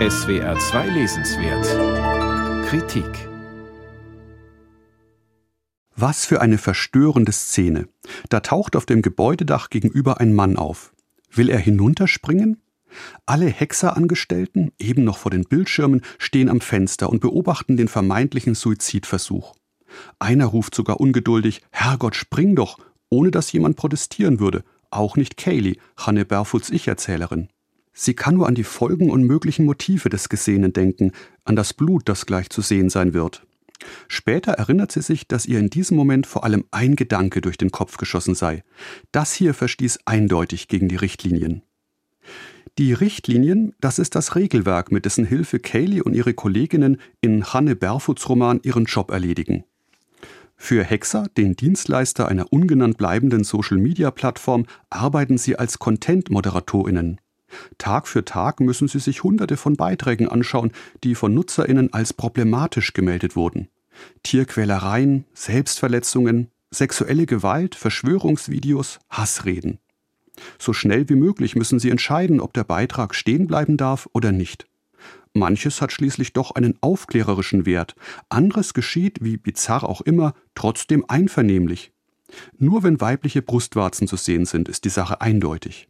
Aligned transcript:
SWR 0.00 0.58
2 0.58 0.88
Lesenswert 0.88 2.66
Kritik 2.66 3.06
Was 5.94 6.26
für 6.26 6.40
eine 6.40 6.58
verstörende 6.58 7.30
Szene. 7.30 7.86
Da 8.28 8.40
taucht 8.40 8.74
auf 8.74 8.86
dem 8.86 9.02
Gebäudedach 9.02 9.70
gegenüber 9.70 10.20
ein 10.20 10.34
Mann 10.34 10.56
auf. 10.56 10.92
Will 11.30 11.48
er 11.48 11.60
hinunterspringen? 11.60 12.60
Alle 13.24 13.46
Hexerangestellten, 13.46 14.72
eben 14.80 15.04
noch 15.04 15.18
vor 15.18 15.30
den 15.30 15.44
Bildschirmen, 15.44 16.02
stehen 16.18 16.48
am 16.48 16.60
Fenster 16.60 17.08
und 17.08 17.20
beobachten 17.20 17.76
den 17.76 17.86
vermeintlichen 17.86 18.56
Suizidversuch. 18.56 19.54
Einer 20.18 20.46
ruft 20.46 20.74
sogar 20.74 20.98
ungeduldig, 20.98 21.62
Herrgott, 21.70 22.16
spring 22.16 22.56
doch, 22.56 22.78
ohne 23.10 23.30
dass 23.30 23.52
jemand 23.52 23.76
protestieren 23.76 24.40
würde. 24.40 24.64
Auch 24.90 25.16
nicht 25.16 25.36
Kaylee, 25.36 25.76
Hanne 25.96 26.24
Berfuts 26.24 26.70
Ich-Erzählerin. 26.70 27.48
Sie 27.94 28.14
kann 28.14 28.34
nur 28.34 28.48
an 28.48 28.56
die 28.56 28.64
Folgen 28.64 29.10
und 29.10 29.22
möglichen 29.22 29.64
Motive 29.64 30.08
des 30.08 30.28
Gesehenen 30.28 30.72
denken, 30.72 31.12
an 31.44 31.54
das 31.54 31.72
Blut, 31.72 32.08
das 32.08 32.26
gleich 32.26 32.50
zu 32.50 32.60
sehen 32.60 32.90
sein 32.90 33.14
wird. 33.14 33.46
Später 34.08 34.52
erinnert 34.52 34.92
sie 34.92 35.02
sich, 35.02 35.28
dass 35.28 35.46
ihr 35.46 35.58
in 35.58 35.70
diesem 35.70 35.96
Moment 35.96 36.26
vor 36.26 36.44
allem 36.44 36.64
ein 36.70 36.96
Gedanke 36.96 37.40
durch 37.40 37.56
den 37.56 37.70
Kopf 37.70 37.96
geschossen 37.96 38.34
sei. 38.34 38.64
Das 39.12 39.32
hier 39.32 39.54
verstieß 39.54 40.00
eindeutig 40.04 40.68
gegen 40.68 40.88
die 40.88 40.96
Richtlinien. 40.96 41.62
Die 42.78 42.92
Richtlinien, 42.92 43.74
das 43.80 44.00
ist 44.00 44.16
das 44.16 44.34
Regelwerk, 44.34 44.90
mit 44.90 45.04
dessen 45.04 45.24
Hilfe 45.24 45.60
Kaylee 45.60 46.00
und 46.00 46.14
ihre 46.14 46.34
Kolleginnen 46.34 47.00
in 47.20 47.44
Hanne 47.44 47.76
Berfuts 47.76 48.28
Roman 48.28 48.58
ihren 48.64 48.86
Job 48.86 49.12
erledigen. 49.12 49.64
Für 50.56 50.82
Hexer, 50.82 51.26
den 51.36 51.54
Dienstleister 51.54 52.26
einer 52.26 52.52
ungenannt 52.52 52.96
bleibenden 52.96 53.44
Social-Media-Plattform, 53.44 54.66
arbeiten 54.90 55.38
sie 55.38 55.56
als 55.56 55.78
Content-ModeratorInnen. 55.78 57.20
Tag 57.78 58.08
für 58.08 58.24
Tag 58.24 58.60
müssen 58.60 58.88
sie 58.88 58.98
sich 58.98 59.22
hunderte 59.22 59.56
von 59.56 59.76
Beiträgen 59.76 60.28
anschauen, 60.28 60.72
die 61.02 61.14
von 61.14 61.34
NutzerInnen 61.34 61.92
als 61.92 62.12
problematisch 62.12 62.92
gemeldet 62.92 63.36
wurden. 63.36 63.68
Tierquälereien, 64.22 65.24
Selbstverletzungen, 65.34 66.50
sexuelle 66.70 67.26
Gewalt, 67.26 67.74
Verschwörungsvideos, 67.74 68.98
Hassreden. 69.08 69.78
So 70.58 70.72
schnell 70.72 71.08
wie 71.08 71.14
möglich 71.14 71.54
müssen 71.54 71.78
sie 71.78 71.90
entscheiden, 71.90 72.40
ob 72.40 72.52
der 72.54 72.64
Beitrag 72.64 73.14
stehen 73.14 73.46
bleiben 73.46 73.76
darf 73.76 74.08
oder 74.12 74.32
nicht. 74.32 74.66
Manches 75.32 75.80
hat 75.80 75.92
schließlich 75.92 76.32
doch 76.32 76.52
einen 76.52 76.78
aufklärerischen 76.80 77.66
Wert, 77.66 77.96
anderes 78.28 78.72
geschieht, 78.72 79.18
wie 79.20 79.36
bizarr 79.36 79.84
auch 79.84 80.00
immer, 80.00 80.34
trotzdem 80.54 81.04
einvernehmlich. 81.08 81.92
Nur 82.56 82.82
wenn 82.82 83.00
weibliche 83.00 83.42
Brustwarzen 83.42 84.06
zu 84.06 84.16
sehen 84.16 84.44
sind, 84.44 84.68
ist 84.68 84.84
die 84.84 84.90
Sache 84.90 85.20
eindeutig. 85.20 85.88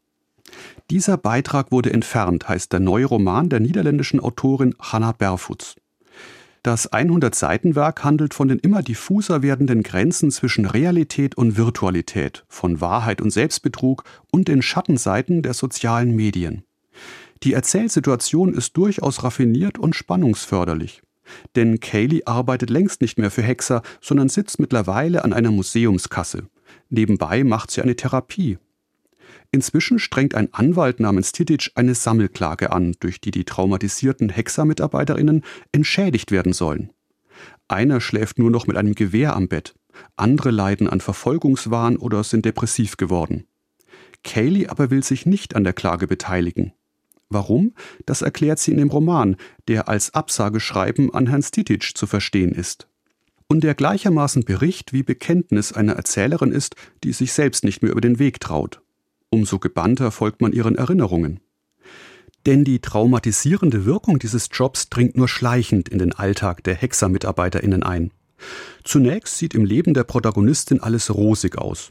Dieser 0.91 1.17
Beitrag 1.17 1.73
wurde 1.73 1.93
entfernt, 1.93 2.47
heißt 2.49 2.73
der 2.73 2.81
neue 2.81 3.07
Roman 3.07 3.49
der 3.49 3.61
niederländischen 3.61 4.21
Autorin 4.21 4.75
Hannah 4.79 5.13
Berfuts. 5.13 5.77
Das 6.63 6.93
100-Seiten-Werk 6.93 8.05
handelt 8.05 8.35
von 8.35 8.49
den 8.49 8.59
immer 8.59 8.83
diffuser 8.83 9.43
werdenden 9.43 9.83
Grenzen 9.83 10.31
zwischen 10.31 10.67
Realität 10.67 11.37
und 11.37 11.57
Virtualität, 11.57 12.45
von 12.49 12.81
Wahrheit 12.81 13.21
und 13.23 13.31
Selbstbetrug 13.31 14.05
und 14.31 14.49
den 14.49 14.63
Schattenseiten 14.63 15.43
der 15.43 15.55
sozialen 15.55 16.15
Medien. 16.15 16.65
Die 17.43 17.55
Erzählsituation 17.55 18.55
ist 18.55 18.77
durchaus 18.77 19.25
raffiniert 19.25 19.79
und 19.79 19.95
spannungsförderlich. 19.95 21.03
Denn 21.57 21.81
Kaylee 21.81 22.25
arbeitet 22.25 22.69
längst 22.69 23.01
nicht 23.01 23.19
mehr 23.19 23.31
für 23.31 23.43
Hexer, 23.43 23.83
sondern 24.03 24.29
sitzt 24.29 24.59
mittlerweile 24.59 25.25
an 25.25 25.33
einer 25.33 25.51
Museumskasse. 25.51 26.45
Nebenbei 26.91 27.45
macht 27.45 27.71
sie 27.71 27.83
eine 27.83 27.97
Therapie, 27.97 28.59
Inzwischen 29.51 29.99
strengt 29.99 30.35
ein 30.35 30.53
Anwalt 30.53 31.01
namens 31.01 31.33
Titic 31.33 31.71
eine 31.75 31.95
Sammelklage 31.95 32.73
an, 32.73 32.95
durch 33.01 33.21
die 33.21 33.31
die 33.31 33.45
traumatisierten 33.45 34.29
Hexer-MitarbeiterInnen 34.29 35.45
entschädigt 35.73 36.31
werden 36.31 36.53
sollen. 36.53 36.91
Einer 37.69 38.01
schläft 38.01 38.39
nur 38.39 38.51
noch 38.51 38.67
mit 38.67 38.77
einem 38.77 38.95
Gewehr 38.95 39.35
am 39.37 39.49
Bett, 39.49 39.75
andere 40.17 40.51
leiden 40.51 40.89
an 40.89 41.01
Verfolgungswahn 41.01 41.97
oder 41.97 42.25
sind 42.25 42.45
depressiv 42.45 42.97
geworden. 42.97 43.47
Kaylee 44.23 44.69
aber 44.69 44.91
will 44.91 45.05
sich 45.05 45.27
nicht 45.27 45.55
an 45.55 45.65
der 45.65 45.73
Klage 45.73 46.07
beteiligen. 46.07 46.73
Warum? 47.29 47.75
Das 48.07 48.23
erklärt 48.23 48.59
sie 48.59 48.71
in 48.71 48.79
dem 48.79 48.91
Roman, 48.91 49.37
der 49.69 49.89
als 49.89 50.15
Absageschreiben 50.15 51.13
an 51.15 51.27
Herrn 51.27 51.43
Stitic 51.43 51.97
zu 51.97 52.07
verstehen 52.07 52.53
ist. 52.53 52.89
Und 53.47 53.63
der 53.63 53.75
gleichermaßen 53.75 54.45
Bericht 54.45 54.93
wie 54.93 55.03
Bekenntnis 55.03 55.73
einer 55.73 55.95
Erzählerin 55.95 56.53
ist, 56.53 56.77
die 57.03 57.13
sich 57.13 57.33
selbst 57.33 57.65
nicht 57.65 57.83
mehr 57.83 57.93
über 57.93 58.01
den 58.01 58.19
Weg 58.19 58.41
traut. 58.41 58.81
Umso 59.35 59.59
gebannter 59.59 60.13
folgt 60.13 60.41
man 60.41 60.53
ihren 60.53 60.77
Erinnerungen. 60.77 61.41
Denn 62.47 62.63
die 62.63 62.79
traumatisierende 62.79 63.85
Wirkung 63.85 64.21
dieses 64.21 64.49
Jobs 64.53 64.91
dringt 64.91 65.17
nur 65.17 65.27
schleichend 65.27 65.89
in 65.89 65.99
den 65.99 66.13
Alltag 66.13 66.63
der 66.63 66.77
Hexer-MitarbeiterInnen 66.77 67.83
ein. 67.83 68.13
Zunächst 68.85 69.37
sieht 69.37 69.53
im 69.53 69.65
Leben 69.65 69.93
der 69.93 70.05
Protagonistin 70.05 70.79
alles 70.79 71.13
rosig 71.13 71.59
aus. 71.59 71.91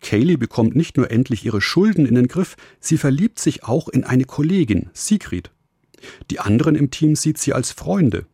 Kaylee 0.00 0.38
bekommt 0.38 0.76
nicht 0.76 0.96
nur 0.96 1.10
endlich 1.10 1.44
ihre 1.44 1.60
Schulden 1.60 2.06
in 2.06 2.14
den 2.14 2.26
Griff, 2.26 2.56
sie 2.80 2.96
verliebt 2.96 3.38
sich 3.38 3.64
auch 3.64 3.90
in 3.90 4.04
eine 4.04 4.24
Kollegin, 4.24 4.88
Sigrid. 4.94 5.50
Die 6.30 6.40
anderen 6.40 6.74
im 6.74 6.90
Team 6.90 7.16
sieht 7.16 7.36
sie 7.36 7.52
als 7.52 7.70
Freunde. 7.70 8.24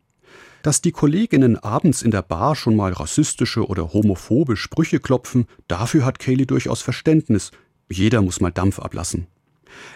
Dass 0.63 0.81
die 0.81 0.93
Kolleginnen 0.93 1.57
abends 1.57 2.01
in 2.01 2.11
der 2.11 2.21
Bar 2.21 2.55
schon 2.55 2.77
mal 2.77 2.93
rassistische 2.93 3.67
oder 3.67 3.91
homophobe 3.91 4.55
Sprüche 4.55 5.01
klopfen, 5.01 5.45
dafür 5.67 6.05
hat 6.05 6.19
Kaylee 6.19 6.45
durchaus 6.45 6.81
Verständnis, 6.81 7.51
jeder 7.89 8.21
muss 8.21 8.41
mal 8.41 8.51
Dampf 8.51 8.79
ablassen. 8.79 9.27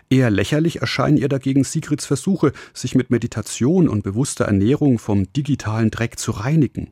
Eher 0.09 0.29
lächerlich 0.29 0.81
erscheinen 0.81 1.17
ihr 1.17 1.29
dagegen 1.29 1.63
Sigrids 1.63 2.05
Versuche, 2.05 2.51
sich 2.73 2.95
mit 2.95 3.09
Meditation 3.09 3.87
und 3.87 4.03
bewusster 4.03 4.45
Ernährung 4.45 4.99
vom 4.99 5.31
digitalen 5.33 5.89
Dreck 5.89 6.19
zu 6.19 6.31
reinigen. 6.31 6.91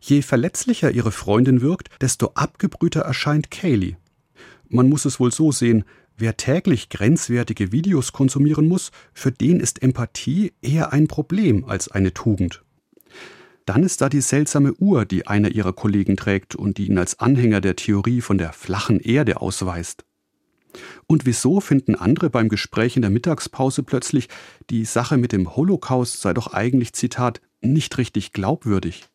Je 0.00 0.22
verletzlicher 0.22 0.90
ihre 0.90 1.12
Freundin 1.12 1.60
wirkt, 1.60 1.88
desto 2.00 2.32
abgebrühter 2.34 3.02
erscheint 3.02 3.50
Kaylee. 3.50 3.96
Man 4.68 4.88
muss 4.88 5.04
es 5.04 5.20
wohl 5.20 5.32
so 5.32 5.52
sehen, 5.52 5.84
wer 6.16 6.36
täglich 6.36 6.88
grenzwertige 6.88 7.72
Videos 7.72 8.12
konsumieren 8.12 8.66
muss, 8.66 8.90
für 9.12 9.30
den 9.30 9.60
ist 9.60 9.82
Empathie 9.82 10.52
eher 10.62 10.92
ein 10.92 11.08
Problem 11.08 11.64
als 11.64 11.88
eine 11.88 12.12
Tugend. 12.12 12.61
Dann 13.66 13.82
ist 13.84 14.00
da 14.00 14.08
die 14.08 14.20
seltsame 14.20 14.74
Uhr, 14.74 15.04
die 15.04 15.26
einer 15.26 15.50
ihrer 15.50 15.72
Kollegen 15.72 16.16
trägt 16.16 16.54
und 16.56 16.78
die 16.78 16.88
ihn 16.88 16.98
als 16.98 17.20
Anhänger 17.20 17.60
der 17.60 17.76
Theorie 17.76 18.20
von 18.20 18.38
der 18.38 18.52
flachen 18.52 18.98
Erde 18.98 19.40
ausweist. 19.40 20.04
Und 21.06 21.26
wieso 21.26 21.60
finden 21.60 21.94
andere 21.94 22.30
beim 22.30 22.48
Gespräch 22.48 22.96
in 22.96 23.02
der 23.02 23.10
Mittagspause 23.10 23.82
plötzlich, 23.82 24.28
die 24.70 24.84
Sache 24.84 25.18
mit 25.18 25.32
dem 25.32 25.54
Holocaust 25.54 26.20
sei 26.20 26.32
doch 26.32 26.52
eigentlich, 26.52 26.92
Zitat, 26.94 27.40
nicht 27.60 27.98
richtig 27.98 28.32
glaubwürdig? 28.32 29.08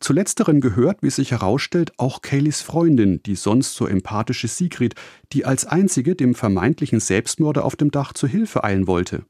Zu 0.00 0.12
letzteren 0.12 0.60
gehört, 0.60 1.02
wie 1.02 1.10
sich 1.10 1.32
herausstellt, 1.32 1.92
auch 1.96 2.22
Kayleys 2.22 2.62
Freundin, 2.62 3.20
die 3.24 3.34
sonst 3.34 3.74
so 3.74 3.86
empathische 3.86 4.46
Sigrid, 4.46 4.94
die 5.32 5.44
als 5.44 5.64
einzige 5.64 6.14
dem 6.14 6.34
vermeintlichen 6.34 7.00
Selbstmörder 7.00 7.64
auf 7.64 7.74
dem 7.74 7.90
Dach 7.90 8.12
zu 8.12 8.28
Hilfe 8.28 8.62
eilen 8.62 8.86
wollte. 8.86 9.24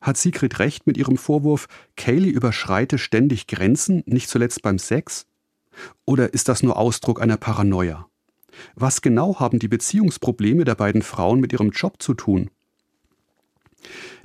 Hat 0.00 0.16
Sigrid 0.16 0.58
recht 0.58 0.86
mit 0.86 0.96
ihrem 0.96 1.16
Vorwurf, 1.16 1.66
Kaylee 1.96 2.30
überschreite 2.30 2.98
ständig 2.98 3.46
Grenzen, 3.46 4.02
nicht 4.06 4.28
zuletzt 4.28 4.62
beim 4.62 4.78
Sex? 4.78 5.26
Oder 6.04 6.32
ist 6.34 6.48
das 6.48 6.62
nur 6.62 6.76
Ausdruck 6.76 7.20
einer 7.20 7.36
Paranoia? 7.36 8.08
Was 8.74 9.02
genau 9.02 9.38
haben 9.38 9.58
die 9.58 9.68
Beziehungsprobleme 9.68 10.64
der 10.64 10.74
beiden 10.74 11.02
Frauen 11.02 11.40
mit 11.40 11.52
ihrem 11.52 11.70
Job 11.70 12.02
zu 12.02 12.14
tun? 12.14 12.50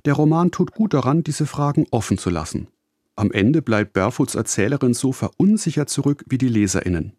Der 0.06 0.14
Roman 0.14 0.52
tut 0.52 0.72
gut 0.72 0.94
daran, 0.94 1.24
diese 1.24 1.46
Fragen 1.46 1.86
offen 1.92 2.18
zu 2.18 2.30
lassen. 2.30 2.68
Am 3.16 3.32
Ende 3.32 3.62
bleibt 3.62 3.94
Barefuts 3.94 4.36
Erzählerin 4.36 4.94
so 4.94 5.12
verunsichert 5.12 5.90
zurück 5.90 6.24
wie 6.28 6.38
die 6.38 6.48
Leserinnen. 6.48 7.14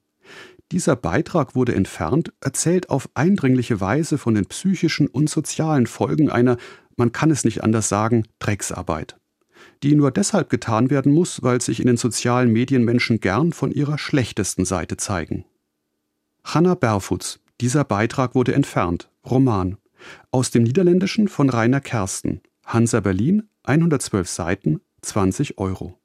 Dieser 0.73 0.97
Beitrag 0.97 1.55
wurde 1.55 1.75
entfernt, 1.75 2.33
erzählt 2.41 2.89
auf 2.89 3.09
eindringliche 3.15 3.81
Weise 3.81 4.17
von 4.17 4.35
den 4.35 4.47
psychischen 4.47 5.07
und 5.07 5.29
sozialen 5.29 5.87
Folgen 5.87 6.31
einer 6.31 6.57
man 6.97 7.13
kann 7.13 7.31
es 7.31 7.45
nicht 7.45 7.63
anders 7.63 7.89
sagen, 7.89 8.27
Drecksarbeit. 8.39 9.17
Die 9.83 9.95
nur 9.95 10.11
deshalb 10.11 10.51
getan 10.51 10.91
werden 10.91 11.13
muss, 11.13 11.43
weil 11.43 11.61
sich 11.61 11.81
in 11.81 11.87
den 11.87 11.97
sozialen 11.97 12.53
Medien 12.53 12.85
Menschen 12.85 13.21
gern 13.21 13.53
von 13.53 13.71
ihrer 13.71 13.99
schlechtesten 13.99 14.65
Seite 14.65 14.97
zeigen. 14.97 15.45
Hanna 16.45 16.75
Berfuts, 16.75 17.41
dieser 17.61 17.85
Beitrag 17.85 18.35
wurde 18.35 18.55
entfernt, 18.55 19.09
Roman. 19.29 19.77
Aus 20.33 20.51
dem 20.51 20.65
Niederländischen 20.65 21.29
von 21.29 21.49
Rainer 21.49 21.81
Kersten, 21.81 22.41
Hansa 22.65 23.01
Berlin, 23.01 23.49
112 23.63 24.29
Seiten, 24.29 24.81
20 25.03 25.59
Euro. 25.59 25.99